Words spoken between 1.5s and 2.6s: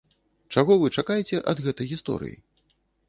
ад гэтай гісторыі?